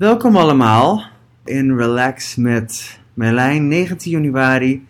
[0.00, 1.02] Welkom allemaal
[1.44, 4.86] in Relax met Merlijn, 19 januari,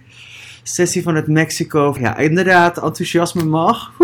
[0.62, 1.96] sessie van het Mexico.
[1.98, 3.92] Ja, inderdaad, enthousiasme mag.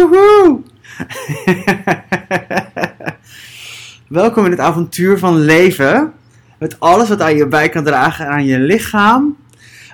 [4.08, 6.12] Welkom in het avontuur van leven.
[6.58, 9.36] Met alles wat aan je bij kan dragen aan je lichaam.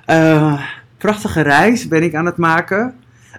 [0.07, 0.61] Uh,
[0.97, 2.95] prachtige reis ben ik aan het maken.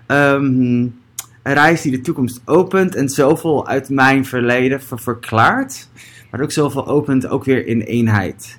[0.06, 1.02] Um,
[1.42, 5.88] een reis die de toekomst opent en zoveel uit mijn verleden ver verklaart.
[6.34, 8.58] Maar ook zoveel opent ook weer in eenheid.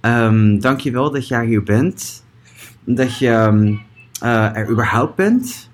[0.00, 2.24] Um, Dank je wel dat jij hier bent.
[2.84, 3.82] Dat je um,
[4.22, 5.70] uh, er überhaupt bent.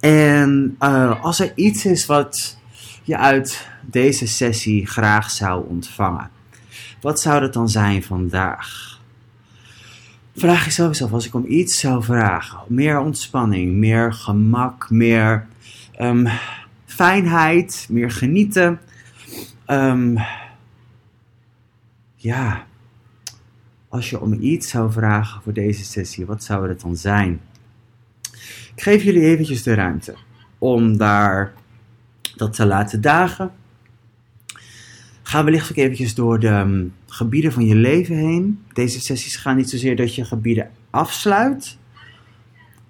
[0.00, 2.58] En uh, als er iets is wat
[3.02, 6.30] je uit deze sessie graag zou ontvangen.
[7.00, 8.98] Wat zou dat dan zijn vandaag?
[10.36, 15.46] Vraag jezelf eens af, als ik om iets zou vragen, meer ontspanning, meer gemak, meer
[16.00, 16.28] um,
[16.86, 18.80] fijnheid, meer genieten.
[19.72, 20.18] Um,
[22.14, 22.66] ja,
[23.88, 27.40] als je om iets zou vragen voor deze sessie, wat zou het dan zijn?
[28.74, 30.14] Ik geef jullie eventjes de ruimte
[30.58, 31.52] om daar
[32.36, 33.52] dat te laten dagen.
[35.22, 38.62] Ga wellicht ook eventjes door de um, gebieden van je leven heen.
[38.72, 41.78] Deze sessies gaan niet zozeer dat je gebieden afsluit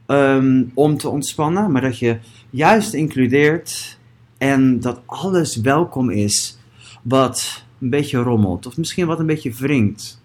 [0.06, 2.18] um, om te ontspannen, maar dat je
[2.50, 3.98] juist includeert
[4.38, 6.60] en dat alles welkom is
[7.02, 10.22] wat een beetje rommelt of misschien wat een beetje wringt.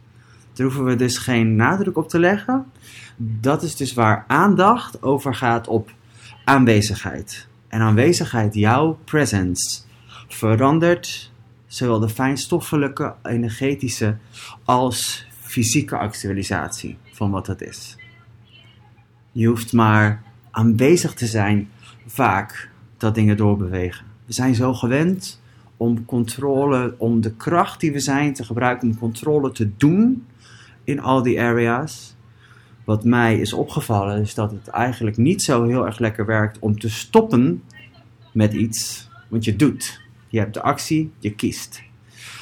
[0.53, 2.65] Daar hoeven we dus geen nadruk op te leggen.
[3.17, 5.91] Dat is dus waar aandacht over gaat op
[6.43, 7.47] aanwezigheid.
[7.67, 9.81] En aanwezigheid, jouw presence,
[10.27, 11.31] verandert
[11.67, 14.17] zowel de fijnstoffelijke, energetische
[14.63, 17.97] als fysieke actualisatie van wat het is.
[19.31, 21.69] Je hoeft maar aanwezig te zijn
[22.05, 24.05] vaak dat dingen doorbewegen.
[24.25, 25.41] We zijn zo gewend
[25.77, 30.25] om controle, om de kracht die we zijn te gebruiken om controle te doen
[30.83, 32.15] in al die areas.
[32.83, 36.79] Wat mij is opgevallen is dat het eigenlijk niet zo heel erg lekker werkt om
[36.79, 37.63] te stoppen
[38.33, 40.01] met iets, want je doet.
[40.27, 41.83] Je hebt de actie, je kiest.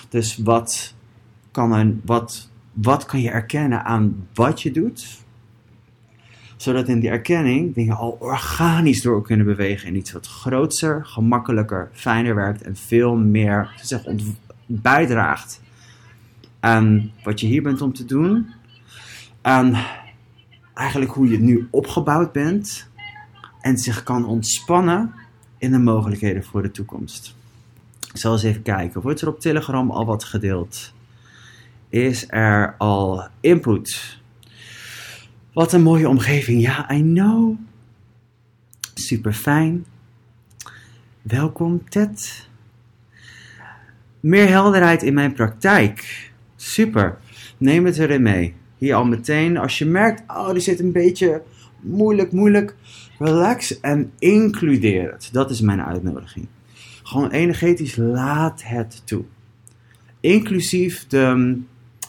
[0.09, 0.95] Dus wat
[1.51, 5.24] kan, een, wat, wat kan je erkennen aan wat je doet?
[6.55, 11.89] Zodat in die erkenning dingen al organisch door kunnen bewegen in iets wat groter, gemakkelijker,
[11.93, 14.03] fijner werkt en veel meer zeg,
[14.65, 15.61] bijdraagt
[16.59, 18.53] aan wat je hier bent om te doen.
[19.41, 19.77] Aan
[20.73, 22.87] eigenlijk hoe je nu opgebouwd bent
[23.61, 25.13] en zich kan ontspannen
[25.57, 27.35] in de mogelijkheden voor de toekomst.
[28.13, 29.01] Zal eens even kijken.
[29.01, 30.93] Wordt er op Telegram al wat gedeeld?
[31.89, 34.19] Is er al input?
[35.55, 36.61] Wat een mooie omgeving.
[36.61, 37.57] Ja, I know.
[38.93, 39.85] Super fijn.
[41.21, 42.49] Welkom, Ted.
[44.19, 46.31] Meer helderheid in mijn praktijk.
[46.55, 47.17] Super.
[47.57, 48.53] Neem het erin mee.
[48.77, 49.57] Hier al meteen.
[49.57, 51.41] Als je merkt, oh, die zit een beetje
[51.81, 52.75] moeilijk, moeilijk.
[53.19, 55.29] Relax en includeer het.
[55.31, 56.47] Dat is mijn uitnodiging.
[57.03, 59.23] Gewoon energetisch laat het toe.
[60.19, 61.57] Inclusief de,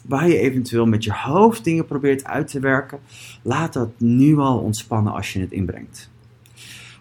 [0.08, 2.98] waar je eventueel met je hoofd dingen probeert uit te werken.
[3.42, 6.10] Laat dat nu al ontspannen als je het inbrengt.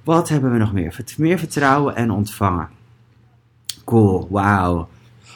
[0.04, 1.04] Wat hebben we nog meer?
[1.18, 2.70] Meer vertrouwen en ontvangen.
[3.84, 4.88] Cool, wauw.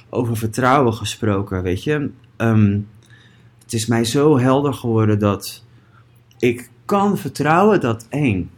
[0.09, 2.09] Over vertrouwen gesproken, weet je.
[2.38, 2.88] Um,
[3.63, 5.63] het is mij zo helder geworden dat
[6.40, 8.50] ik kan vertrouwen dat één,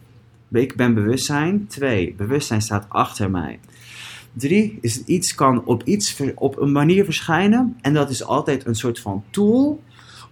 [0.50, 1.66] ik ben bewustzijn.
[1.66, 3.60] Twee, bewustzijn staat achter mij.
[4.32, 7.76] Drie, is iets kan op, iets, op een manier verschijnen.
[7.80, 9.82] En dat is altijd een soort van tool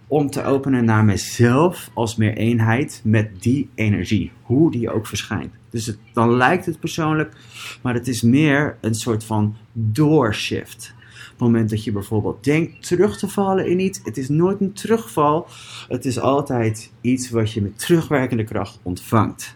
[0.07, 4.31] om te openen naar mezelf als meer eenheid met die energie.
[4.41, 5.53] Hoe die ook verschijnt.
[5.69, 7.33] Dus het, dan lijkt het persoonlijk,
[7.81, 10.93] maar het is meer een soort van doorshift.
[10.97, 14.61] Op het moment dat je bijvoorbeeld denkt terug te vallen in iets, het is nooit
[14.61, 15.47] een terugval.
[15.87, 19.55] Het is altijd iets wat je met terugwerkende kracht ontvangt.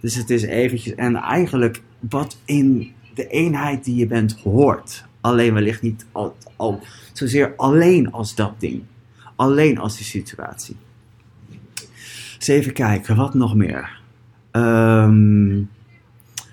[0.00, 5.04] Dus het is eventjes, en eigenlijk wat in de eenheid die je bent hoort.
[5.20, 6.80] Alleen wellicht niet al, al,
[7.12, 8.82] zozeer alleen als dat ding.
[9.36, 10.76] Alleen als die situatie.
[12.34, 14.00] Eens even kijken, wat nog meer?
[14.52, 15.70] Um,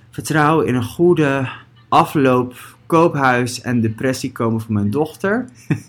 [0.10, 1.50] vertrouwen in een goede
[1.88, 5.46] afloop, koophuis en depressie komen voor mijn dochter.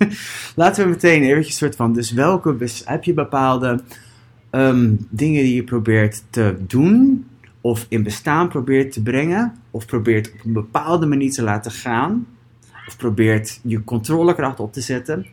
[0.56, 3.81] Laten we meteen eventjes soort van, dus welke, heb je bepaalde
[4.50, 7.26] um, dingen die je probeert te doen
[7.62, 12.26] of in bestaan probeert te brengen, of probeert op een bepaalde manier te laten gaan,
[12.87, 15.26] of probeert je controlekracht op te zetten.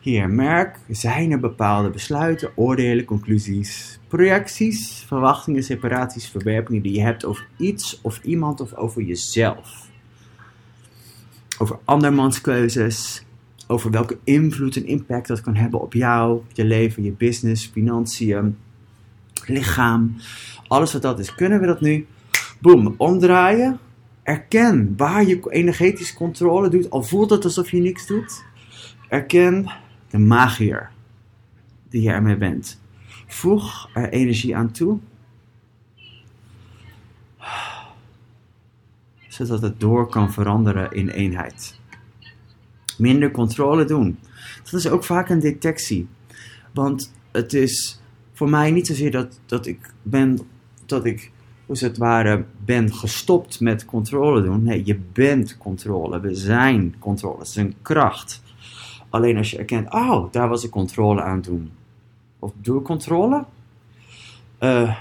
[0.00, 7.24] Hier, merk, zijn er bepaalde besluiten, oordelen, conclusies, projecties, verwachtingen, separaties, verwerpingen die je hebt
[7.24, 9.88] over iets of iemand of over jezelf.
[11.58, 13.24] Over andermans keuzes,
[13.66, 18.56] over welke invloed en impact dat kan hebben op jou, je leven, je business, financiën,
[19.46, 20.16] lichaam.
[20.70, 21.34] Alles wat dat is.
[21.34, 22.06] Kunnen we dat nu,
[22.60, 23.78] boem, omdraaien?
[24.22, 28.44] Erken waar je energetische controle doet, al voelt het alsof je niks doet.
[29.08, 29.70] Erken
[30.10, 30.90] de magier
[31.88, 32.80] die je ermee bent.
[33.26, 34.98] Voeg er energie aan toe.
[39.28, 41.80] Zodat het door kan veranderen in eenheid.
[42.98, 44.18] Minder controle doen.
[44.62, 46.08] Dat is ook vaak een detectie.
[46.72, 48.00] Want het is
[48.32, 50.38] voor mij niet zozeer dat, dat ik ben,
[50.90, 51.30] dat ik,
[51.66, 54.62] hoe het ware, ben gestopt met controle doen.
[54.62, 56.20] Nee, je bent controle.
[56.20, 57.38] We zijn controle.
[57.38, 58.42] Het is een kracht.
[59.08, 61.70] Alleen als je erkent, oh, daar was ik controle aan doen.
[62.38, 63.44] Of doe ik controle?
[64.60, 64.96] Uh,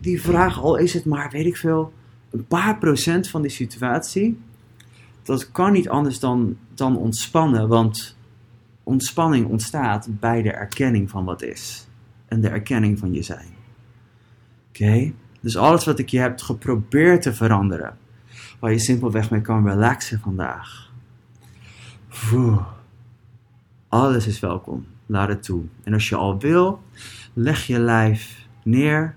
[0.00, 1.92] die vraag, al is het maar, weet ik veel,
[2.30, 4.38] een paar procent van die situatie.
[5.22, 8.16] Dat kan niet anders dan, dan ontspannen, want
[8.82, 11.86] ontspanning ontstaat bij de erkenning van wat is.
[12.26, 13.57] En de erkenning van je zijn.
[15.40, 17.96] Dus alles wat ik je heb geprobeerd te veranderen,
[18.60, 20.88] waar je simpelweg mee kan relaxen vandaag
[23.88, 24.86] alles is welkom.
[25.06, 25.64] Laat het toe.
[25.84, 26.82] En als je al wil,
[27.32, 29.14] leg je lijf neer.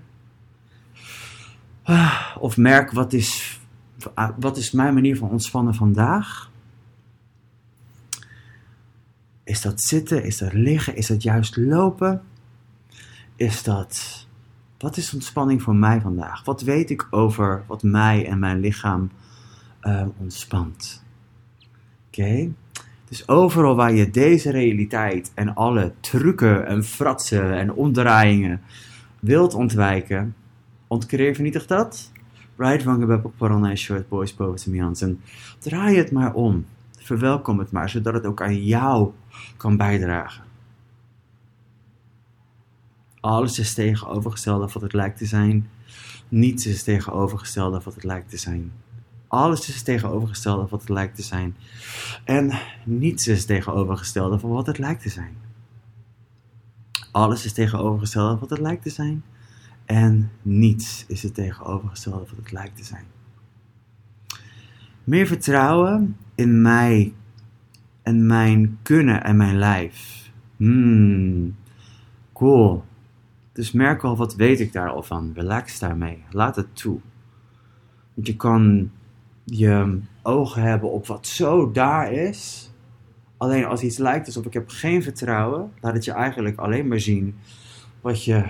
[2.38, 3.60] Of merk wat is,
[4.36, 6.50] wat is mijn manier van ontspannen vandaag.
[9.44, 10.24] Is dat zitten?
[10.24, 10.96] Is dat liggen?
[10.96, 12.22] Is dat juist lopen?
[13.36, 14.21] Is dat.
[14.82, 16.44] Wat is ontspanning voor mij vandaag?
[16.44, 19.10] Wat weet ik over wat mij en mijn lichaam
[19.82, 21.04] uh, ontspant?
[22.06, 22.52] Oké.
[23.08, 28.60] Dus overal waar je deze realiteit en alle trucken en fratsen en omdraaiingen
[29.20, 30.34] wilt ontwijken,
[30.86, 32.10] ontkreer vernietig dat.
[32.56, 35.20] Right, Wangebeb op Parana Short Boys Poets en
[35.58, 36.66] draai het maar om.
[36.98, 39.10] Verwelkom het maar, zodat het ook aan jou
[39.56, 40.51] kan bijdragen.
[43.22, 45.68] Alles is tegenovergesteld af wat het lijkt te zijn.
[46.28, 48.72] Niets is tegenovergesteld af wat het lijkt te zijn.
[49.28, 51.56] Alles is tegenovergestelde van wat het lijkt te zijn.
[52.24, 55.36] En niets is tegenovergestelde van wat het lijkt te zijn.
[57.12, 59.24] Alles is tegenovergestelde van wat het lijkt te zijn.
[59.84, 63.04] En niets is het tegenovergestelde van wat het lijkt te zijn.
[65.04, 67.14] Meer vertrouwen in mij
[68.02, 70.30] en mijn kunnen en mijn lijf.
[70.56, 71.56] Hmm,
[72.32, 72.84] cool.
[73.52, 75.32] Dus merk al, wat weet ik daar al van?
[75.34, 76.24] Relax daarmee.
[76.30, 77.00] Laat het toe.
[78.14, 78.90] Want je kan
[79.44, 82.70] je ogen hebben op wat zo daar is.
[83.36, 87.00] Alleen als iets lijkt alsof ik heb geen vertrouwen, laat het je eigenlijk alleen maar
[87.00, 87.34] zien
[88.00, 88.48] wat je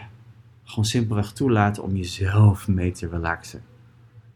[0.65, 3.63] gewoon simpelweg toelaat om jezelf mee te relaxen.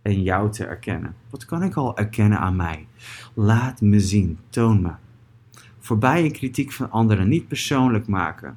[0.03, 1.15] En jou te erkennen.
[1.31, 2.87] Wat kan ik al erkennen aan mij?
[3.35, 4.93] Laat me zien, toon me.
[5.79, 8.57] Voorbij een kritiek van anderen niet persoonlijk maken.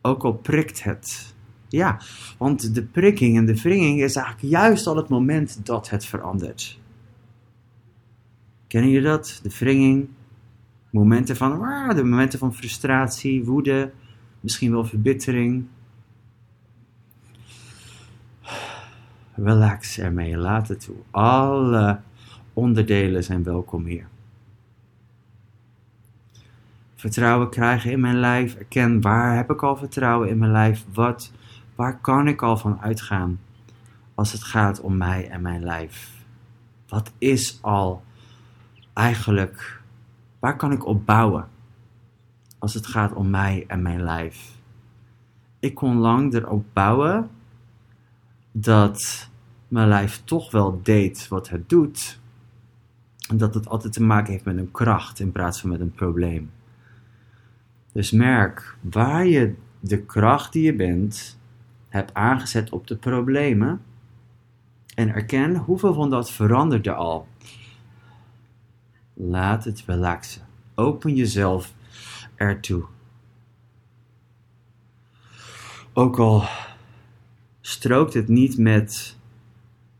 [0.00, 1.34] Ook al prikt het.
[1.68, 2.00] Ja,
[2.38, 6.80] want de prikking en de wringing is eigenlijk juist al het moment dat het verandert.
[8.66, 9.40] Kennen je dat?
[9.42, 10.08] De wringing.
[10.90, 13.92] Momenten van, ah, de momenten van frustratie, woede,
[14.40, 15.66] misschien wel verbittering.
[19.34, 20.96] Relax ermee, laat het toe.
[21.10, 22.00] Alle
[22.52, 24.08] onderdelen zijn welkom hier.
[26.98, 28.54] Vertrouwen krijgen in mijn lijf.
[28.54, 30.84] Erken waar heb ik al vertrouwen in mijn lijf?
[30.92, 31.32] Wat,
[31.74, 33.40] waar kan ik al van uitgaan
[34.14, 36.10] als het gaat om mij en mijn lijf?
[36.88, 38.02] Wat is al
[38.92, 39.82] eigenlijk,
[40.38, 41.48] waar kan ik op bouwen
[42.58, 44.56] als het gaat om mij en mijn lijf?
[45.58, 47.30] Ik kon lang erop bouwen
[48.52, 49.28] dat
[49.68, 52.20] mijn lijf toch wel deed wat het doet.
[53.28, 55.92] En dat het altijd te maken heeft met een kracht in plaats van met een
[55.92, 56.50] probleem.
[57.98, 61.38] Dus merk waar je de kracht die je bent
[61.88, 63.82] hebt aangezet op de problemen.
[64.94, 67.28] En erken hoeveel van dat veranderde al.
[69.14, 70.42] Laat het relaxen.
[70.74, 71.74] Open jezelf
[72.34, 72.84] ertoe.
[75.92, 76.44] Ook al
[77.60, 79.16] strookt het niet met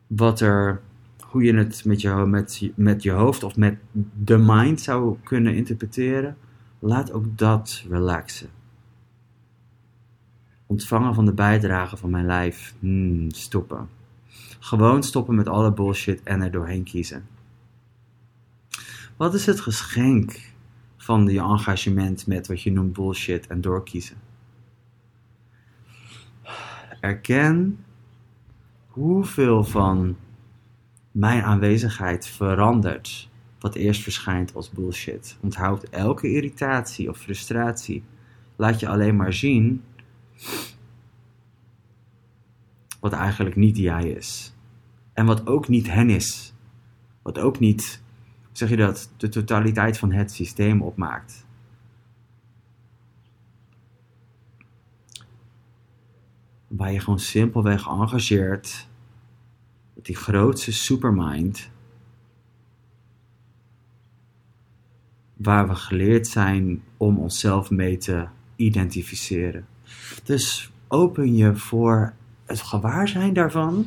[0.07, 0.81] wat er,
[1.21, 3.78] hoe je het met je, met, met je hoofd of met
[4.23, 6.37] de mind zou kunnen interpreteren,
[6.78, 8.50] laat ook dat relaxen.
[10.66, 13.88] Ontvangen van de bijdrage van mijn lijf, hmm, stoppen.
[14.58, 17.26] Gewoon stoppen met alle bullshit en er doorheen kiezen.
[19.16, 20.52] Wat is het geschenk
[20.97, 24.16] van je engagement met wat je noemt bullshit en doorkiezen?
[27.00, 27.85] Erken
[28.87, 30.16] hoeveel van
[31.11, 33.27] mijn aanwezigheid verandert
[33.58, 35.36] wat eerst verschijnt als bullshit.
[35.40, 38.02] Onthoud elke irritatie of frustratie.
[38.56, 39.82] Laat je alleen maar zien
[43.00, 44.54] wat eigenlijk niet jij is.
[45.12, 46.52] En wat ook niet hen is.
[47.22, 48.02] Wat ook niet,
[48.52, 51.46] zeg je dat, de totaliteit van het systeem opmaakt.
[56.66, 58.88] Waar je gewoon simpelweg engageert
[59.94, 61.70] met die grootste supermind.
[65.38, 68.26] Waar we geleerd zijn om onszelf mee te
[68.57, 69.66] identificeren.
[70.25, 72.12] Dus open je voor
[72.45, 73.87] het gewaarzijn daarvan.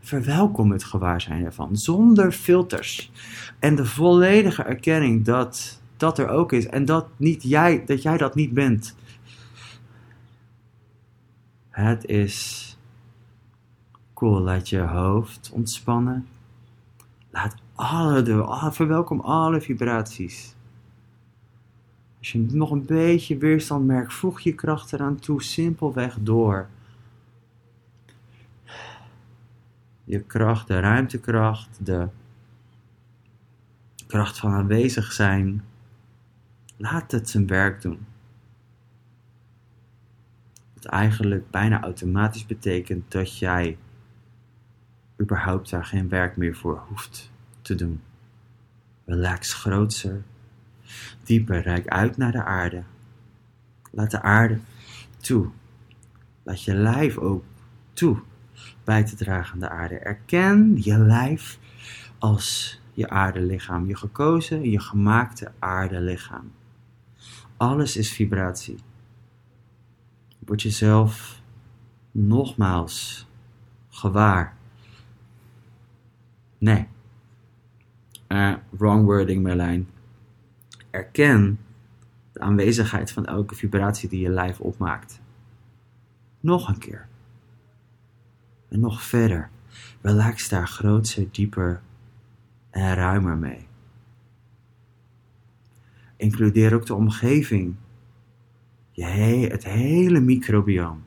[0.00, 1.76] Verwelkom het gewaarzijn daarvan.
[1.76, 3.10] Zonder filters.
[3.58, 6.66] En de volledige erkenning dat dat er ook is.
[6.66, 8.96] En dat, niet jij, dat jij dat niet bent.
[11.70, 12.66] Het is
[14.14, 14.40] cool.
[14.40, 16.26] Laat je hoofd ontspannen.
[17.30, 20.54] Laat alle, de, verwelkom alle vibraties.
[22.18, 26.68] Als je nog een beetje weerstand merkt, voeg je kracht eraan toe, simpelweg door.
[30.04, 32.08] Je kracht, de ruimtekracht, de
[34.06, 35.64] kracht van aanwezig zijn.
[36.76, 38.06] Laat het zijn werk doen.
[40.74, 43.78] Wat eigenlijk bijna automatisch betekent dat jij
[45.20, 47.31] überhaupt daar geen werk meer voor hoeft
[47.62, 48.00] te doen.
[49.04, 50.22] Relax grootser,
[51.22, 52.82] dieper, rijk uit naar de aarde.
[53.90, 54.58] Laat de aarde
[55.20, 55.50] toe.
[56.42, 57.44] Laat je lijf ook
[57.92, 58.22] toe
[58.84, 59.98] bij te dragen aan de aarde.
[59.98, 61.58] Erken je lijf
[62.18, 66.52] als je aardelichaam, je gekozen, je gemaakte aardelichaam.
[67.56, 68.78] Alles is vibratie.
[70.38, 71.40] Word jezelf
[72.10, 73.26] nogmaals
[73.88, 74.56] gewaar
[76.62, 76.88] Nee.
[78.32, 79.88] Uh, wrong wording, Merlijn.
[80.90, 81.58] Erken
[82.32, 85.20] de aanwezigheid van elke vibratie die je lijf opmaakt.
[86.40, 87.08] Nog een keer.
[88.68, 89.50] En nog verder.
[90.00, 91.82] Relax daar grootser, dieper
[92.70, 93.66] en ruimer mee.
[96.16, 97.74] Includeer ook de omgeving.
[98.90, 99.04] Je
[99.50, 101.00] het hele microbiome.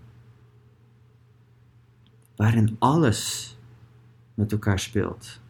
[2.36, 3.51] Waarin alles
[4.34, 5.44] met elkaar speelt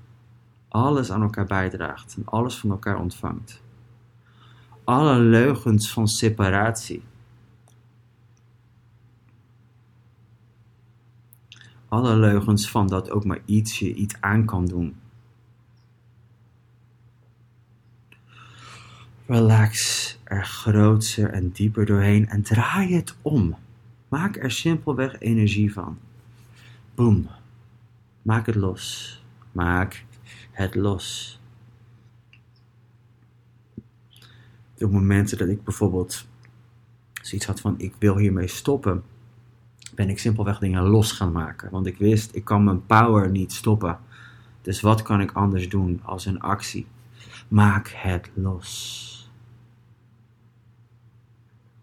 [0.75, 3.62] alles aan elkaar bijdraagt en alles van elkaar ontvangt.
[4.84, 7.03] Alle leugens van separatie.
[11.88, 14.96] Alle leugens van dat ook maar iets je iets aan kan doen.
[19.25, 23.55] Relax er groter en dieper doorheen en draai het om.
[24.08, 25.98] Maak er simpelweg energie van.
[26.96, 27.27] Boom.
[28.22, 29.24] Maak het los.
[29.51, 30.05] Maak
[30.56, 31.40] het los.
[34.80, 36.26] Op momenten dat ik bijvoorbeeld
[37.22, 39.04] zoiets had van ik wil hiermee stoppen,
[39.96, 41.72] ben ik simpelweg dingen los gaan maken.
[41.72, 44.00] Want ik wist, ik kan mijn power niet stoppen.
[44.62, 46.88] Dus wat kan ik anders doen als een actie?
[47.48, 49.30] Maak het los.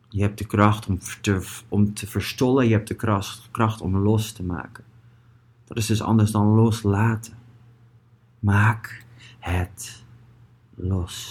[0.08, 3.96] Je hebt de kracht om te, om te verstollen, je hebt de kracht, kracht om
[3.96, 4.84] los te maken.
[5.64, 7.40] Dat is dus anders dan loslaten.
[8.42, 9.04] Maak
[9.38, 10.04] het
[10.74, 11.26] los.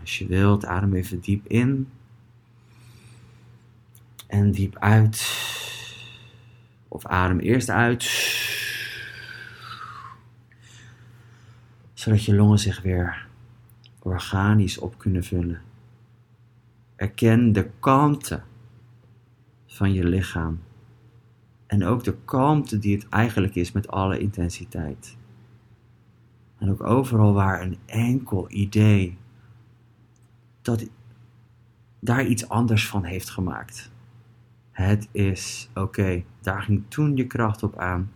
[0.00, 1.88] Als je wilt, adem even diep in.
[4.26, 5.18] En diep uit.
[6.88, 8.02] Of adem eerst uit.
[11.92, 13.26] Zodat je longen zich weer
[13.98, 15.62] organisch op kunnen vullen.
[16.96, 18.42] Erken de kalmte
[19.66, 20.60] van je lichaam.
[21.70, 25.16] En ook de kalmte die het eigenlijk is met alle intensiteit.
[26.58, 29.16] En ook overal waar een enkel idee
[30.62, 30.88] dat
[32.00, 33.90] daar iets anders van heeft gemaakt.
[34.70, 38.10] Het is oké, daar ging toen je kracht op aan.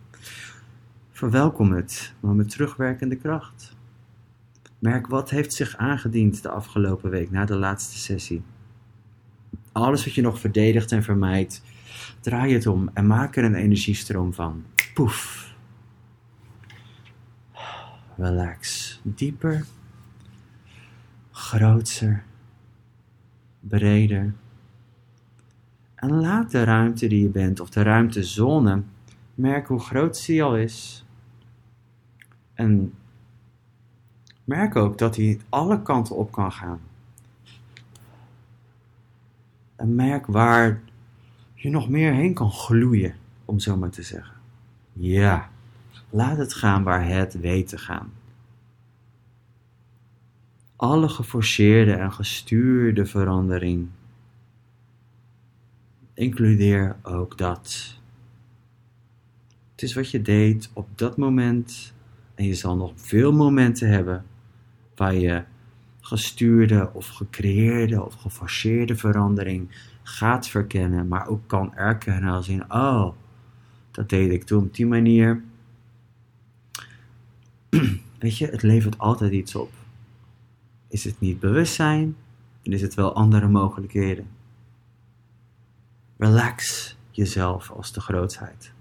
[1.11, 3.75] Verwelkom het, maar met terugwerkende kracht.
[4.79, 8.43] Merk wat heeft zich aangediend de afgelopen week na de laatste sessie.
[9.71, 11.61] Alles wat je nog verdedigt en vermijdt,
[12.25, 14.63] Draai het om en maak er een energiestroom van.
[14.93, 15.53] Poef.
[18.17, 18.99] Relax.
[19.03, 19.65] Dieper.
[21.31, 22.23] Grootser.
[23.59, 24.33] Breder.
[25.95, 28.83] En laat de ruimte die je bent, of de ruimtezone,
[29.35, 31.05] merk hoe groot die al is.
[32.53, 32.93] En
[34.43, 36.79] merk ook dat hij alle kanten op kan gaan.
[39.75, 40.81] En merk waar
[41.65, 44.35] je nog meer heen kan gloeien, om zo maar te zeggen.
[44.93, 45.49] Ja,
[46.09, 48.11] laat het gaan waar het weet te gaan.
[50.75, 53.87] Alle geforceerde en gestuurde verandering.
[56.13, 57.97] Includeer ook dat.
[59.71, 61.93] Het is wat je deed op dat moment
[62.35, 64.25] en je zal nog veel momenten hebben
[64.95, 65.43] waar je
[66.01, 69.69] gestuurde of gecreëerde of geforceerde verandering
[70.07, 73.11] gaat verkennen, maar ook kan erkennen als in, oh,
[73.91, 75.43] dat deed ik toen op die manier.
[78.19, 79.71] Weet je, het levert altijd iets op.
[80.87, 82.15] Is het niet bewustzijn,
[82.61, 84.27] dan is het wel andere mogelijkheden.
[86.17, 88.73] Relax jezelf als de grootheid.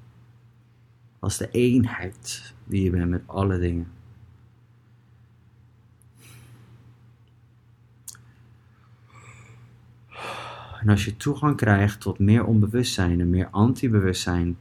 [1.18, 3.86] Als de eenheid die je bent met alle dingen.
[10.84, 14.56] En als je toegang krijgt tot meer onbewustzijn en meer antibewustzijn,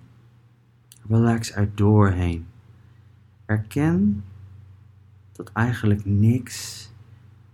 [1.08, 2.46] relax er doorheen.
[3.46, 4.24] Erken
[5.32, 6.90] dat eigenlijk niks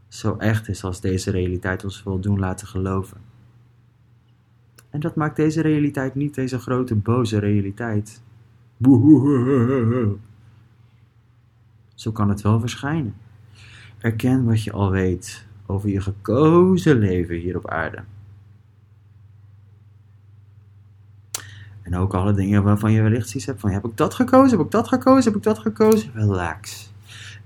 [0.08, 3.18] zo echt is als deze realiteit ons wil doen laten geloven.
[4.90, 8.22] En dat maakt deze realiteit niet deze grote boze realiteit.
[11.96, 13.16] Zo kan het wel verschijnen.
[13.98, 18.04] Erken wat je al weet over je gekozen leven hier op aarde.
[21.90, 24.66] En ook alle dingen waarvan je wellicht zoiets hebt van, heb ik dat gekozen, heb
[24.66, 26.12] ik dat gekozen, heb ik dat gekozen?
[26.14, 26.92] Relax.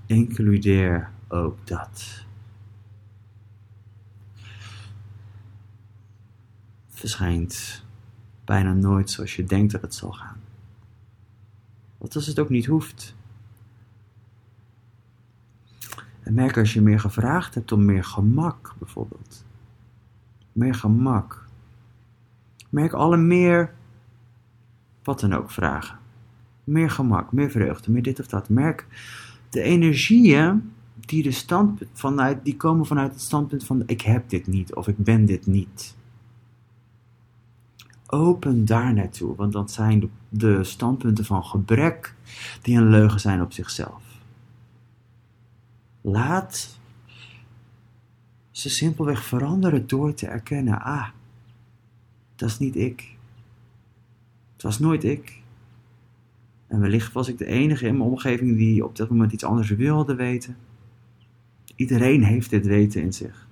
[0.06, 2.24] Includeer ook dat.
[7.04, 7.84] verschijnt
[8.44, 10.40] bijna nooit zoals je denkt dat het zal gaan.
[11.98, 13.14] Wat als het ook niet hoeft?
[16.20, 19.44] En merk als je meer gevraagd hebt om meer gemak, bijvoorbeeld.
[20.52, 21.46] Meer gemak.
[22.68, 23.74] Merk alle meer,
[25.04, 25.98] wat dan ook, vragen.
[26.64, 28.48] Meer gemak, meer vreugde, meer dit of dat.
[28.48, 28.86] Merk
[29.50, 34.74] de energieën die, de vanuit, die komen vanuit het standpunt van ik heb dit niet
[34.74, 35.94] of ik ben dit niet
[38.14, 42.14] open daar naartoe, want dat zijn de, de standpunten van gebrek
[42.62, 44.02] die een leugen zijn op zichzelf.
[46.00, 46.78] Laat
[48.50, 51.08] ze simpelweg veranderen door te erkennen: ah,
[52.36, 53.13] dat is niet ik.
[54.64, 55.42] Was nooit ik.
[56.66, 59.68] En wellicht was ik de enige in mijn omgeving die op dat moment iets anders
[59.68, 60.56] wilde weten.
[61.76, 63.46] Iedereen heeft dit weten in zich.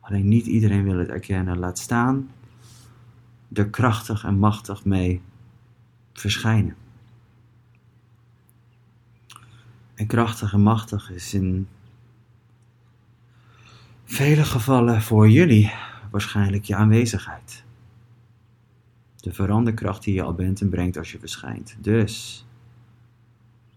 [0.00, 1.58] Alleen niet iedereen wil het erkennen.
[1.58, 2.30] Laat staan
[3.52, 5.20] er krachtig en machtig mee
[6.12, 6.76] verschijnen.
[9.94, 11.68] En krachtig en machtig is in
[14.04, 15.72] vele gevallen voor jullie
[16.10, 17.66] waarschijnlijk je aanwezigheid.
[19.20, 21.76] De veranderkracht die je al bent en brengt als je verschijnt.
[21.80, 22.46] Dus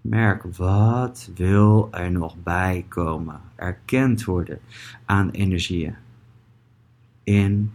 [0.02, 4.60] merk wat wil er nog bij komen, erkend worden
[5.06, 5.96] aan energieën
[7.24, 7.72] in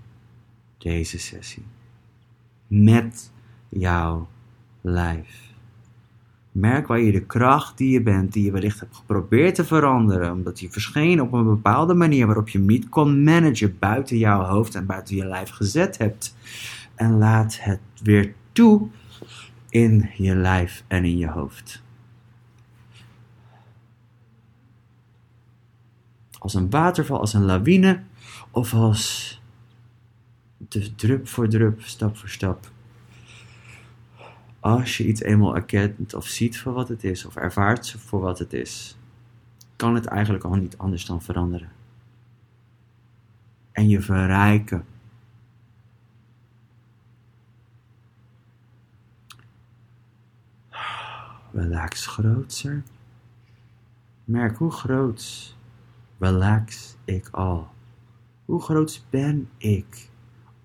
[0.78, 1.64] deze sessie
[2.66, 3.32] met
[3.68, 4.28] jouw
[4.80, 5.44] lijf.
[6.52, 10.32] Merk waar je de kracht die je bent, die je wellicht hebt geprobeerd te veranderen,
[10.32, 14.74] omdat die verscheen op een bepaalde manier waarop je niet kon managen buiten jouw hoofd
[14.74, 16.36] en buiten je lijf gezet hebt.
[16.96, 18.88] En laat het weer toe
[19.68, 21.82] in je lijf en in je hoofd.
[26.38, 28.02] Als een waterval, als een lawine
[28.50, 29.40] of als
[30.58, 32.70] dus drup voor drup, stap voor stap.
[34.60, 38.38] Als je iets eenmaal erkent of ziet voor wat het is, of ervaart voor wat
[38.38, 38.96] het is,
[39.76, 41.70] kan het eigenlijk al niet anders dan veranderen.
[43.72, 44.84] En je verrijken.
[51.56, 52.82] Relax grootser.
[54.24, 55.56] Merk hoe groot
[56.18, 57.68] relax ik al.
[58.44, 60.10] Hoe groot ben ik?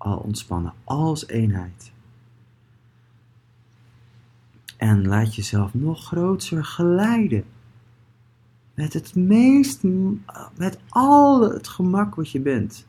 [0.02, 1.92] al ontspannen, als eenheid.
[4.76, 7.44] En laat jezelf nog groter geleiden.
[8.74, 9.82] Met het meest,
[10.56, 12.86] met al het gemak wat je bent.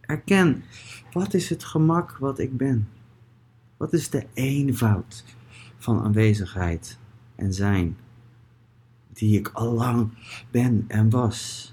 [0.00, 0.62] Erken,
[1.12, 2.88] wat is het gemak wat ik ben?
[3.76, 5.24] Wat is de eenvoud
[5.78, 6.99] van aanwezigheid
[7.40, 7.96] en zijn,
[9.08, 10.10] die ik al lang
[10.50, 11.72] ben en was?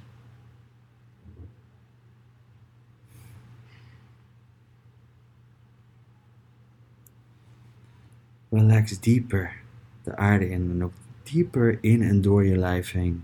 [8.49, 9.61] Relax dieper
[10.03, 13.23] de aarde in en ook dieper in en door je lijf heen.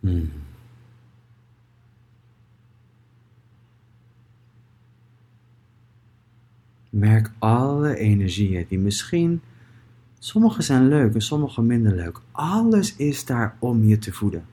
[0.00, 0.32] Hmm.
[6.90, 9.40] Merk alle energieën die misschien,
[10.18, 12.20] sommige zijn leuk en sommige minder leuk.
[12.30, 14.44] Alles is daar om je te voeden.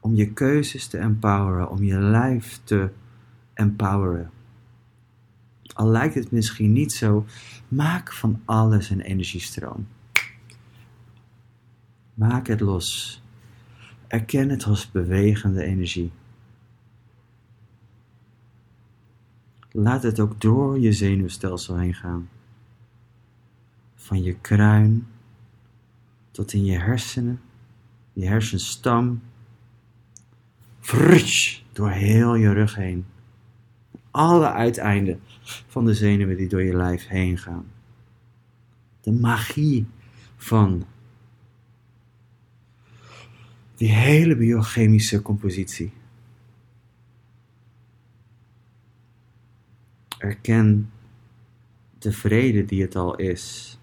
[0.00, 2.90] Om je keuzes te empoweren, om je lijf te
[3.54, 4.30] empoweren.
[5.74, 7.24] Al lijkt het misschien niet zo,
[7.68, 9.86] maak van alles een energiestroom.
[12.14, 13.22] Maak het los.
[14.06, 16.10] Erken het als bewegende energie.
[19.78, 22.28] Laat het ook door je zenuwstelsel heen gaan.
[23.94, 25.06] Van je kruin
[26.30, 27.40] tot in je hersenen,
[28.12, 29.22] je hersenstam.
[30.80, 33.06] Frutsch, door heel je rug heen.
[34.10, 35.20] Alle uiteinden
[35.66, 37.66] van de zenuwen die door je lijf heen gaan.
[39.00, 39.86] De magie
[40.36, 40.84] van
[43.74, 45.92] die hele biochemische compositie.
[50.18, 50.90] Erken
[51.98, 53.78] de vrede die het al is.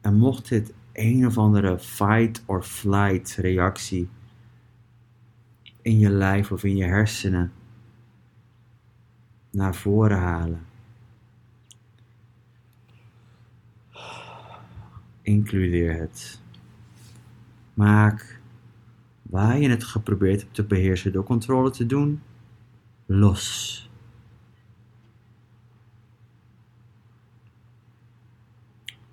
[0.00, 4.08] En mocht dit een of andere fight or flight reactie
[5.82, 7.52] in je lijf of in je hersenen
[9.50, 10.66] naar voren halen.
[15.22, 16.40] Includeer het.
[17.74, 18.40] Maak
[19.30, 22.22] waar je het geprobeerd hebt te beheersen door controle te doen,
[23.06, 23.90] los.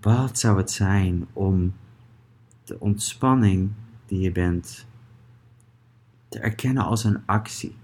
[0.02, 1.73] Wat zou het zijn om
[2.63, 3.71] de ontspanning
[4.06, 4.88] die je bent
[6.30, 7.76] te erkennen als een actie?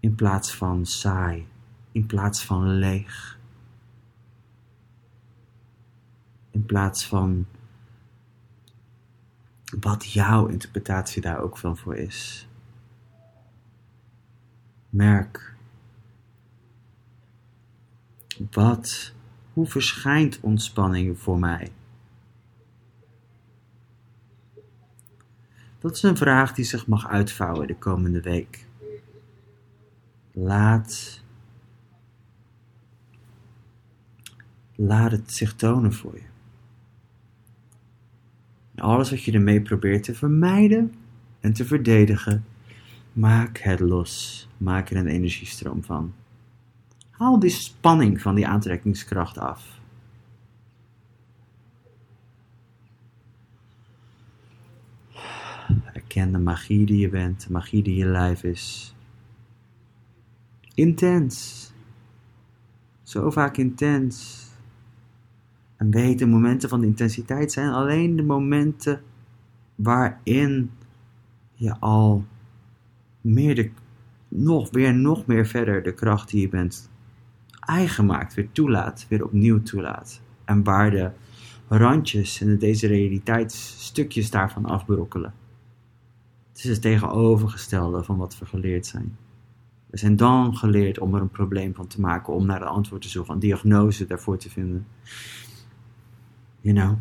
[0.00, 1.46] In plaats van saai,
[1.92, 3.38] in plaats van leeg,
[6.50, 7.46] in plaats van
[9.80, 12.48] wat jouw interpretatie daar ook van voor is.
[14.90, 15.50] Merk
[18.50, 19.12] wat,
[19.52, 21.72] hoe verschijnt ontspanning voor mij?
[25.78, 28.66] Dat is een vraag die zich mag uitvouwen de komende week.
[30.32, 31.22] Laat,
[34.74, 36.29] laat het zich tonen voor je.
[38.80, 40.94] Alles wat je ermee probeert te vermijden
[41.40, 42.44] en te verdedigen,
[43.12, 44.48] maak het los.
[44.56, 46.12] Maak er een energiestroom van.
[47.10, 49.80] Haal die spanning van die aantrekkingskracht af.
[55.92, 58.94] Erken de magie die je bent, de magie die je lijf is.
[60.74, 61.68] Intens.
[63.02, 64.48] Zo vaak intens.
[65.80, 69.02] En weet, de momenten van de intensiteit zijn alleen de momenten
[69.74, 70.70] waarin
[71.52, 72.24] je al
[73.20, 73.70] meer de,
[74.28, 76.90] nog, weer nog meer verder de kracht die je bent
[77.60, 80.20] eigen maakt, weer toelaat, weer opnieuw toelaat.
[80.44, 81.10] En waar de
[81.68, 85.34] randjes en deze realiteitsstukjes daarvan afbrokkelen.
[86.48, 89.16] Het is het tegenovergestelde van wat we geleerd zijn.
[89.86, 93.02] We zijn dan geleerd om er een probleem van te maken, om naar een antwoord
[93.02, 94.86] te zoeken, een diagnose daarvoor te vinden.
[96.60, 96.98] You know?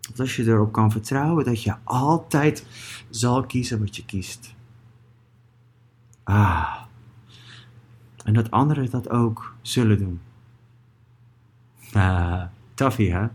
[0.00, 2.66] Dat als je erop kan vertrouwen dat je altijd
[3.10, 4.54] zal kiezen wat je kiest.
[6.22, 6.82] Ah.
[8.24, 10.20] En dat anderen dat ook zullen doen.
[11.92, 12.46] Ah,
[12.96, 13.26] hè?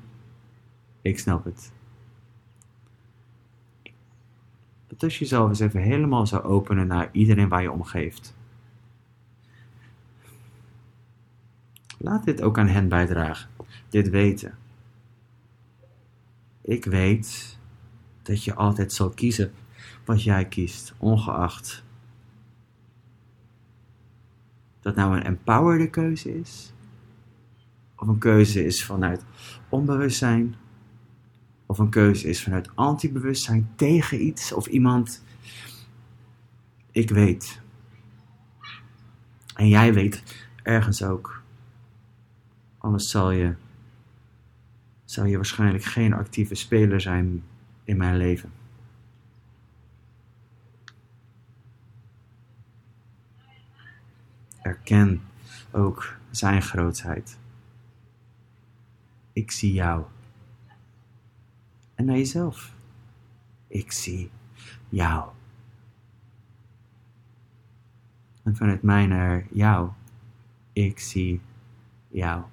[1.01, 1.71] Ik snap het.
[4.87, 8.37] Dat als je jezelf eens even helemaal zou openen naar iedereen waar je omgeeft.
[11.97, 13.49] Laat dit ook aan hen bijdragen
[13.89, 14.57] dit weten.
[16.61, 17.57] Ik weet
[18.21, 19.51] dat je altijd zal kiezen
[20.05, 21.83] wat jij kiest, ongeacht
[24.81, 26.73] dat nou een empowerde keuze is,
[27.95, 29.23] of een keuze is vanuit
[29.69, 30.55] onbewustzijn,
[31.65, 35.23] of een keuze is vanuit antibewustzijn tegen iets of iemand.
[36.91, 37.61] Ik weet.
[39.55, 40.23] En jij weet
[40.63, 41.41] ergens ook.
[42.77, 43.55] Anders zal je
[45.09, 47.43] zou je waarschijnlijk geen actieve speler zijn
[47.83, 48.51] in mijn leven.
[54.61, 55.21] Erken
[55.71, 57.37] ook zijn grootheid.
[59.33, 60.05] Ik zie jou.
[61.95, 62.73] En naar jezelf.
[63.67, 64.29] Ik zie
[64.89, 65.29] jou.
[68.43, 69.89] En vanuit mij naar jou.
[70.73, 71.41] Ik zie
[72.07, 72.43] jou.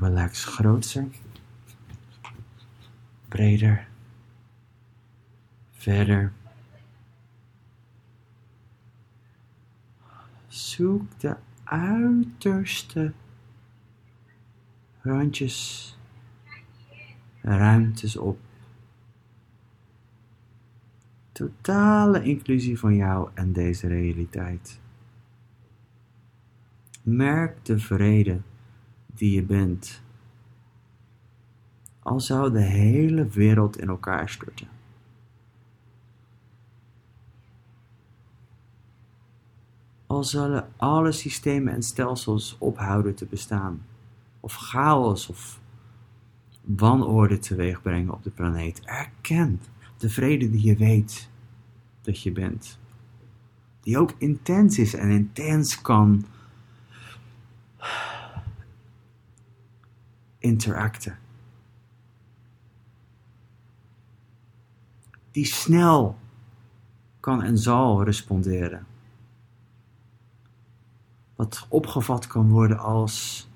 [0.00, 1.06] Relax groter.
[3.28, 3.88] Breder.
[5.72, 6.32] Verder.
[10.48, 13.12] Zoek de uiterste
[15.00, 15.96] randjes,
[17.40, 18.38] ruimtes op.
[21.32, 24.80] Totale inclusie van jou en deze realiteit.
[27.02, 28.40] Merk de vrede
[29.14, 30.02] die je bent.
[32.02, 34.68] Al zou de hele wereld in elkaar storten.
[40.06, 43.86] Al zullen alle systemen en stelsels ophouden te bestaan,
[44.40, 45.60] of chaos of
[46.60, 49.60] wanorde teweeg brengen op de planeet, erken
[49.98, 51.28] de vrede die je weet
[52.02, 52.78] dat je bent.
[53.80, 56.24] Die ook intens is en intens kan
[60.44, 61.18] interacten.
[65.30, 66.18] Die snel
[67.20, 68.86] kan en zal responderen.
[71.34, 73.48] Wat opgevat kan worden als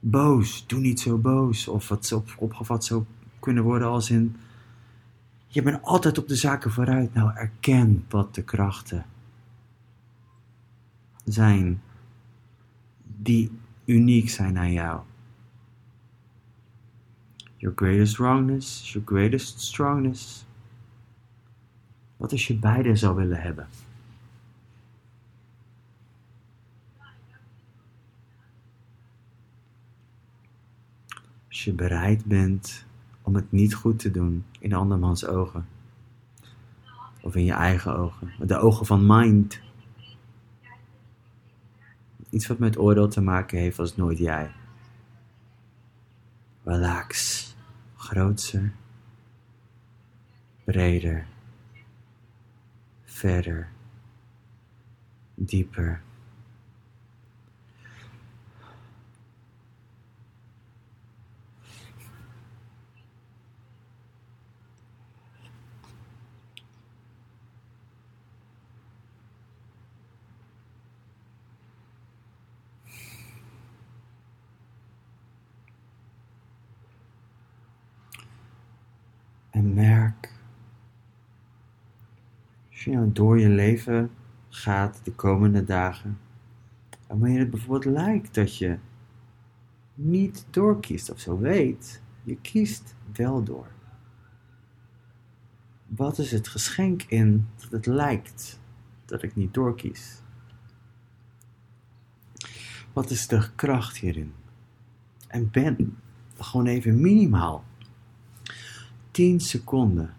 [0.00, 1.68] boos, doe niet zo boos.
[1.68, 3.04] Of wat opgevat zou
[3.40, 4.36] kunnen worden als in,
[5.46, 7.14] je bent altijd op de zaken vooruit.
[7.14, 9.06] Nou, erken wat de krachten
[11.24, 11.82] zijn
[13.16, 13.50] die
[13.84, 15.07] uniek zijn aan jou.
[17.58, 20.46] Your greatest wrongness, your greatest strongness.
[22.16, 23.68] Wat als je beide zou willen hebben?
[31.48, 32.86] Als je bereid bent
[33.22, 35.66] om het niet goed te doen in andermans ogen.
[37.20, 38.32] Of in je eigen ogen.
[38.38, 39.60] De ogen van mind.
[42.30, 44.50] Iets wat met oordeel te maken heeft als nooit jij.
[46.64, 47.37] Relax.
[48.08, 48.72] Grootser.
[50.64, 51.26] Breder.
[53.04, 53.68] Verder.
[55.34, 56.02] Dieper.
[79.50, 80.32] En merk,
[82.70, 84.10] als je nou door je leven
[84.48, 86.18] gaat de komende dagen,
[87.06, 88.78] en wanneer het bijvoorbeeld lijkt dat je
[89.94, 93.66] niet doorkiest of zo weet, je kiest wel door.
[95.86, 98.60] Wat is het geschenk in dat het lijkt
[99.04, 100.22] dat ik niet doorkies?
[102.92, 104.32] Wat is de kracht hierin?
[105.28, 105.96] En ben
[106.36, 107.64] gewoon even minimaal
[109.10, 110.14] 10 seconden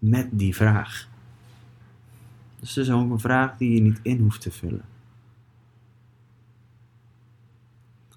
[0.00, 1.09] met die vraag.
[2.60, 4.84] Dus het is ook een vraag die je niet in hoeft te vullen.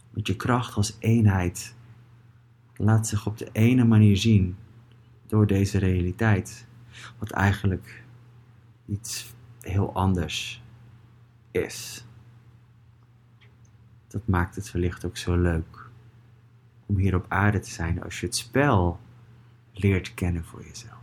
[0.10, 1.76] Want je kracht als eenheid
[2.76, 4.56] laat zich op de ene manier zien
[5.28, 6.68] door deze realiteit,
[7.18, 8.04] wat eigenlijk
[8.86, 10.64] iets heel anders
[11.52, 12.06] is.
[14.08, 15.90] Dat maakt het wellicht ook zo leuk
[16.86, 19.00] om hier op aarde te zijn als je het spel
[19.72, 21.03] leert kennen voor jezelf.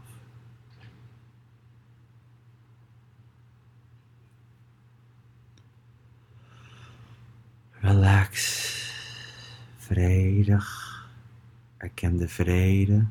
[7.80, 8.34] Relax,
[9.76, 11.08] vredig,
[11.76, 13.06] erken de vrede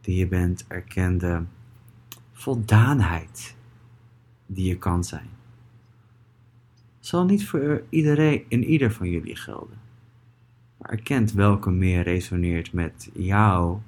[0.00, 1.42] die je bent, erken de
[2.32, 3.56] voldaanheid
[4.46, 5.28] die je kan zijn.
[7.00, 9.78] Zal niet voor iedereen en ieder van jullie gelden,
[10.76, 13.82] maar erkent welke meer resoneert met jou een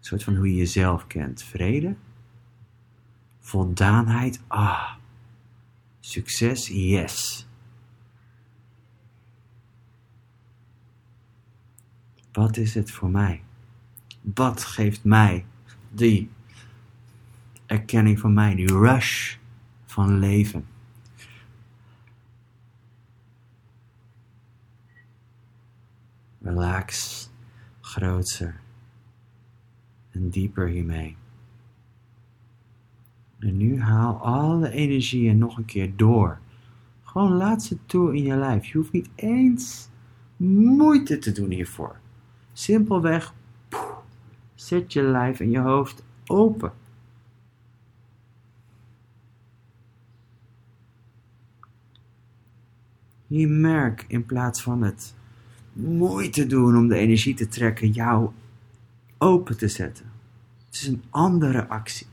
[0.00, 1.42] soort van hoe je jezelf kent.
[1.42, 1.94] Vrede.
[3.38, 4.40] Voldaanheid.
[4.46, 4.94] Ah.
[6.00, 6.68] Succes.
[6.68, 7.46] Yes.
[12.32, 13.42] Wat is het voor mij?
[14.20, 15.44] Wat geeft mij
[15.90, 16.30] die
[17.66, 19.36] erkenning van mij, die rush
[19.84, 20.66] van leven?
[26.40, 27.30] Relax,
[27.80, 28.60] grootser
[30.10, 31.16] en dieper hiermee.
[33.38, 36.38] En nu haal alle energieën nog een keer door.
[37.02, 38.66] Gewoon laat ze toe in je lijf.
[38.66, 39.88] Je hoeft niet eens
[40.36, 42.01] moeite te doen hiervoor.
[42.52, 43.34] Simpelweg
[44.54, 46.72] zet je lijf en je hoofd open.
[53.26, 55.14] Je merk in plaats van het
[55.72, 58.30] moeite doen om de energie te trekken, jou
[59.18, 60.12] open te zetten.
[60.66, 62.06] Het is een andere actie.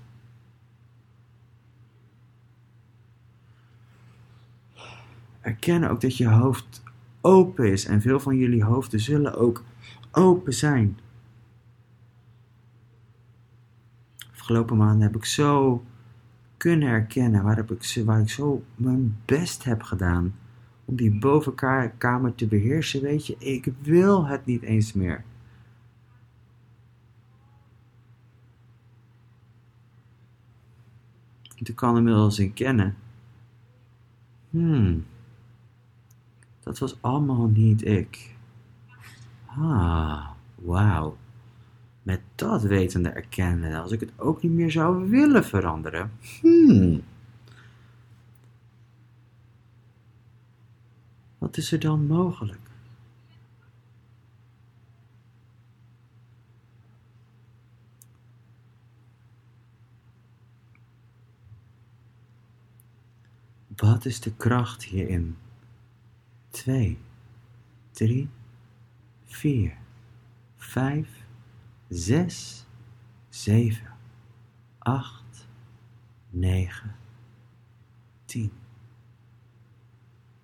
[5.42, 6.84] Erken ook dat je hoofd
[7.22, 9.64] open is en veel van jullie hoofden zullen ook
[10.12, 10.98] open zijn.
[14.32, 15.84] Afgelopen maanden heb ik zo
[16.58, 20.36] kunnen herkennen waar, heb ik, waar ik zo mijn best heb gedaan
[20.86, 23.02] om die bovenkamer te beheersen.
[23.02, 25.24] Weet je, ik wil het niet eens meer.
[31.56, 32.96] Ik kan inmiddels in kennen.
[34.50, 35.06] Hmm.
[36.60, 38.36] Dat was allemaal niet ik.
[39.60, 41.18] Ah, wauw.
[42.04, 46.12] Met dat wetende erkennen, als ik het ook niet meer zou willen veranderen.
[46.42, 47.04] Hmm.
[51.38, 52.60] Wat is er dan mogelijk?
[63.76, 65.38] Wat is de kracht hierin?
[66.50, 66.98] 2,
[67.92, 68.30] 3,
[69.30, 69.78] 4,
[70.58, 71.08] 5,
[71.90, 72.66] 6,
[73.30, 73.88] 7,
[74.80, 75.48] 8,
[76.30, 76.96] 9,
[78.26, 78.52] 10.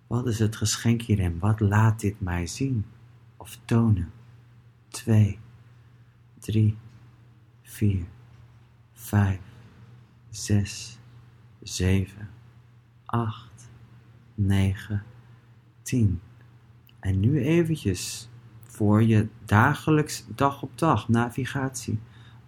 [0.06, 1.38] Wat is het geschenk hierin?
[1.38, 2.84] Wat laat dit mij zien
[3.36, 4.12] of tonen?
[4.88, 5.38] 2,
[6.38, 6.76] 3,
[7.62, 8.06] 4,
[8.92, 9.40] 5,
[10.30, 10.98] 6,
[11.62, 12.30] 7,
[13.04, 13.68] 8,
[14.34, 15.04] 9,
[15.82, 16.20] 10.
[17.00, 18.28] En nu eventjes
[18.76, 21.98] voor je dagelijks dag op dag navigatie.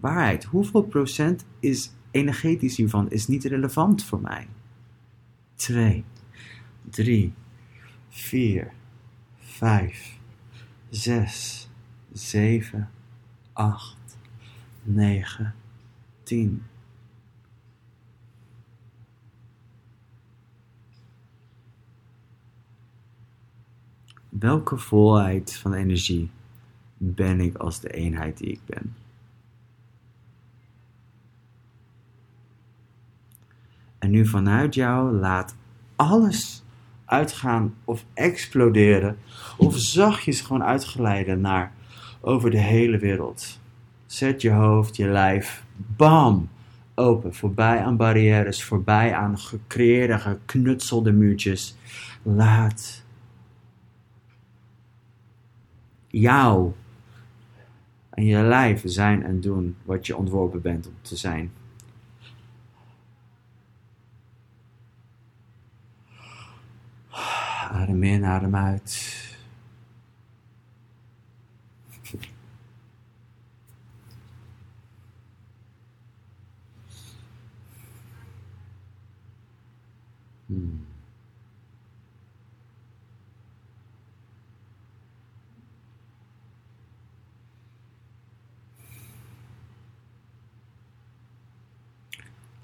[0.00, 4.48] Waarheid, hoeveel procent is energetisch hiervan is niet relevant voor mij?
[5.54, 6.04] 2,
[6.90, 7.32] 3,
[8.08, 8.72] 4,
[9.38, 10.18] 5,
[10.88, 11.68] 6,
[12.12, 12.90] 7,
[13.52, 13.96] 8,
[14.82, 15.54] 9,
[16.22, 16.62] 10.
[24.28, 26.30] Welke volheid van energie
[26.96, 28.94] ben ik als de eenheid die ik ben?
[33.98, 35.56] En nu vanuit jou laat
[35.96, 36.62] alles
[37.04, 39.18] uitgaan of exploderen
[39.56, 41.72] of zachtjes gewoon uitgeleiden naar
[42.20, 43.60] over de hele wereld.
[44.06, 46.48] Zet je hoofd, je lijf, bam,
[46.94, 51.76] open, voorbij aan barrières, voorbij aan gecreëerde, geknutselde muurtjes.
[52.22, 53.04] Laat
[56.10, 56.72] jou
[58.10, 61.52] en je lijf zijn en doen wat je ontworpen bent om te zijn.
[67.70, 69.16] Adem in, adem uit.
[80.46, 80.87] Hmm.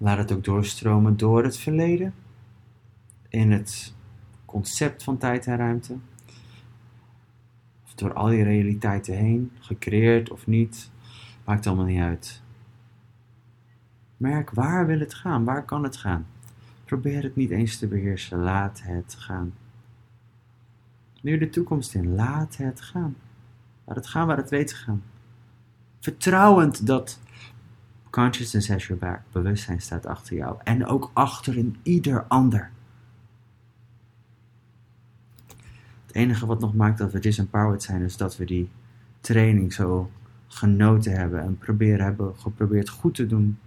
[0.04, 2.14] Laat het ook doorstromen door het verleden,
[3.28, 3.94] in het
[4.44, 5.96] concept van tijd en ruimte,
[7.84, 10.90] of door al die realiteiten heen, gecreëerd of niet,
[11.44, 12.42] maakt allemaal niet uit.
[14.16, 16.26] Merk waar wil het gaan, waar kan het gaan.
[16.84, 19.54] Probeer het niet eens te beheersen, laat het gaan.
[21.20, 23.16] Nu de toekomst in, laat het gaan.
[23.84, 25.02] Laat het gaan waar het weet te gaan.
[26.00, 27.20] Vertrouwend dat
[28.14, 29.20] Consciousness has your back.
[29.32, 30.56] Bewustzijn staat achter jou.
[30.64, 32.70] En ook achter in ieder ander.
[36.06, 38.70] Het enige wat nog maakt dat we disempowered zijn, is dat we die
[39.20, 40.10] training zo
[40.48, 43.58] genoten hebben en proberen hebben geprobeerd goed te doen.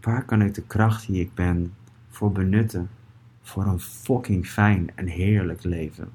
[0.00, 1.74] Waar kan ik de kracht die ik ben
[2.08, 2.90] voor benutten
[3.42, 6.12] voor een fucking fijn en heerlijk leven?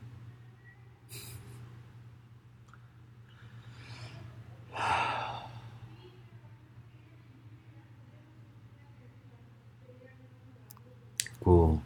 [11.48, 11.82] Cool.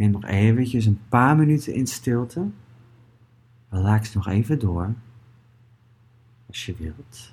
[0.00, 2.50] Neem nog eventjes een paar minuten in stilte.
[3.68, 4.94] Relax nog even door.
[6.46, 7.32] Als je wilt.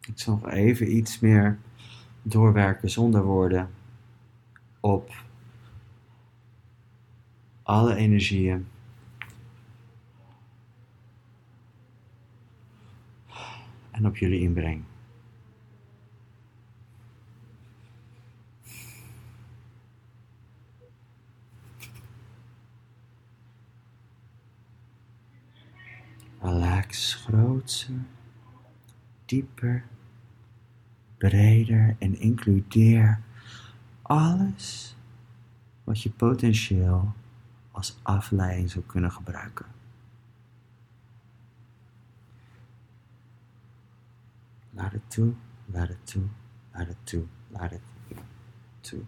[0.00, 1.58] Ik zal nog even iets meer
[2.22, 3.70] doorwerken zonder woorden
[4.80, 5.12] op
[7.62, 8.66] alle energieën.
[13.90, 14.84] En op jullie inbreng.
[26.48, 27.14] relax
[29.24, 29.84] dieper,
[31.18, 33.20] breder en includeer
[34.02, 34.96] alles
[35.84, 37.12] wat je potentieel
[37.70, 39.66] als afleiding zou kunnen gebruiken.
[44.70, 45.32] Laat het toe,
[45.66, 46.22] laat het toe,
[46.72, 47.80] laat het toe, laat het
[48.80, 49.02] toe.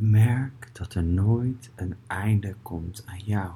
[0.00, 3.52] Merk dat er nooit een einde komt aan jou.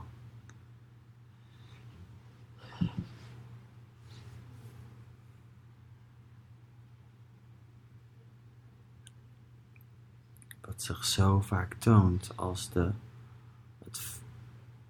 [10.61, 12.93] Wat zich zo vaak toont als de,
[13.85, 14.21] het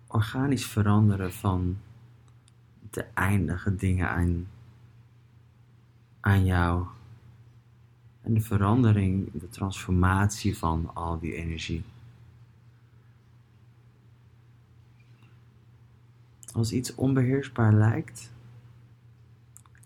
[0.07, 1.79] organisch veranderen van
[2.91, 4.47] de eindige dingen aan,
[6.21, 6.87] aan jou
[8.25, 11.85] en de verandering, de transformatie van al die energie.
[16.53, 18.33] Als iets onbeheersbaar lijkt,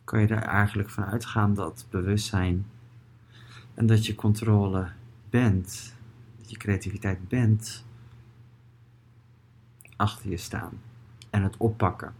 [0.05, 2.67] kan je er eigenlijk van uitgaan dat bewustzijn
[3.75, 4.89] en dat je controle
[5.31, 5.95] bent,
[6.39, 7.85] dat je creativiteit bent,
[9.97, 10.81] achter je staan
[11.31, 12.15] en het oppakken.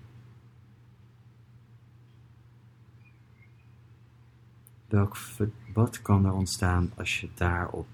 [4.89, 5.17] Welk
[5.73, 7.89] wat kan er ontstaan als je daarop.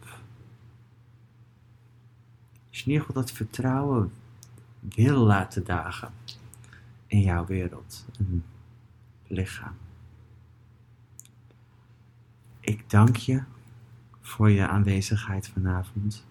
[2.69, 4.13] Als je in ieder geval dat vertrouwen
[4.81, 6.13] wil laten dagen
[7.07, 8.45] in jouw wereld en
[9.27, 9.77] lichaam.
[12.61, 13.43] Ik dank je
[14.21, 16.27] voor je aanwezigheid vanavond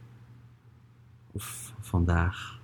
[1.32, 2.60] of vandaag.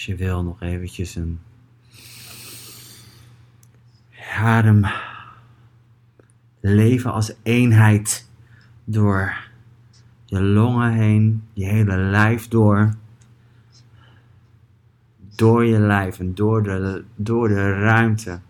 [0.00, 1.40] Als je wil nog eventjes een
[4.36, 4.84] adem
[6.60, 8.28] leven als eenheid
[8.84, 9.50] door
[10.24, 12.94] je longen heen, je hele lijf door,
[15.34, 18.40] door je lijf en door de, door de ruimte.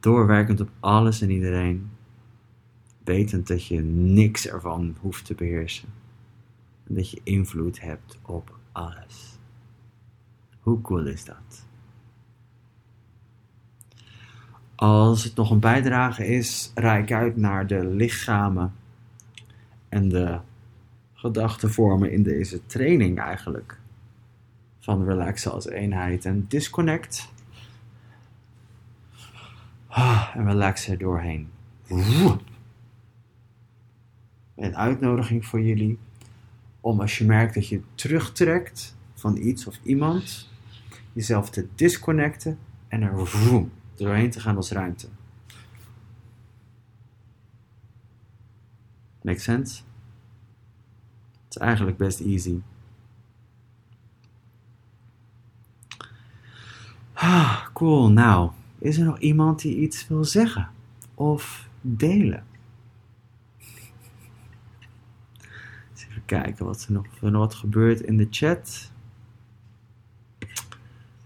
[0.00, 1.90] Doorwerkend op alles en iedereen.
[3.04, 5.88] Wetend dat je niks ervan hoeft te beheersen.
[6.88, 9.38] Dat je invloed hebt op alles.
[10.60, 11.66] Hoe cool is dat?
[14.74, 18.72] Als het nog een bijdrage is, ik uit naar de lichamen
[19.88, 20.38] en de
[21.14, 23.78] gedachtenvormen in deze training eigenlijk.
[24.78, 27.32] Van relaxen als eenheid en disconnect.
[29.86, 31.50] Ah, en relaxen er doorheen.
[34.56, 35.98] Een uitnodiging voor jullie
[36.80, 40.48] om als je merkt dat je terugtrekt van iets of iemand,
[41.12, 42.58] jezelf te disconnecten
[42.88, 43.16] en er
[43.94, 45.08] doorheen te gaan als ruimte.
[49.22, 49.82] Make sense?
[51.44, 52.60] Het is eigenlijk best easy.
[57.12, 58.10] Ah, cool.
[58.10, 60.70] Nou, is er nog iemand die iets wil zeggen
[61.14, 62.46] of delen?
[66.17, 68.90] even kijken wat er nog, wat gebeurt in de chat.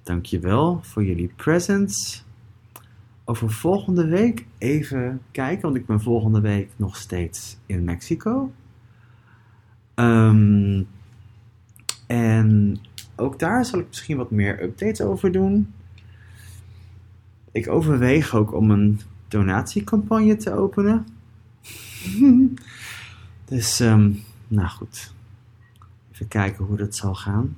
[0.02, 2.20] Dankjewel voor jullie presence
[3.24, 8.52] over volgende week even kijken, want ik ben volgende week nog steeds in Mexico.
[9.94, 10.86] Um,
[12.06, 12.78] en
[13.16, 15.72] ook daar zal ik misschien wat meer updates over doen.
[17.52, 21.06] Ik overweeg ook om een donatiecampagne te openen.
[23.44, 24.22] dus, um,
[24.54, 25.14] nou goed.
[26.12, 27.56] Even kijken hoe dat zal gaan.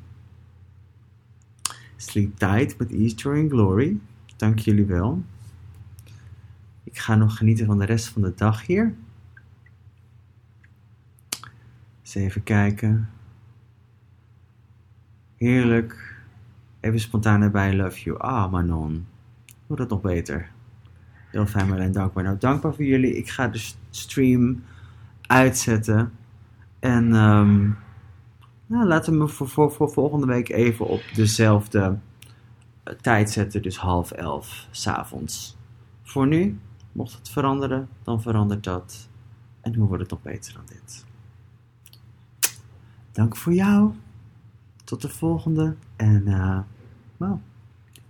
[1.96, 3.98] Sleep tight with Easter in glory.
[4.36, 5.22] Dank jullie wel.
[6.84, 8.94] Ik ga nog genieten van de rest van de dag hier.
[12.02, 13.08] Eens even kijken.
[15.36, 16.16] Heerlijk.
[16.80, 17.76] Even spontaan erbij.
[17.76, 18.18] Love you.
[18.18, 19.06] Ah, Manon.
[19.66, 20.50] Hoe dat nog beter.
[21.30, 21.92] Heel fijn, Marlijn.
[21.92, 22.24] Dankbaar.
[22.24, 23.16] Nou, dankbaar voor jullie.
[23.16, 24.62] Ik ga de stream
[25.20, 26.12] uitzetten.
[26.84, 27.76] En um,
[28.66, 31.98] nou, laten we me voor, voor, voor, volgende week even op dezelfde
[33.00, 33.62] tijd zetten.
[33.62, 35.56] Dus half elf s'avonds.
[36.02, 36.58] Voor nu
[36.94, 39.08] Mocht het veranderen, dan verandert dat.
[39.60, 41.04] En hoe wordt het nog beter dan dit?
[43.12, 43.92] Dank voor jou.
[44.84, 45.76] Tot de volgende.
[45.96, 46.58] En uh,
[47.16, 47.38] well,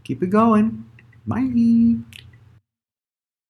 [0.03, 0.85] keep it going.
[1.23, 2.24] Bye.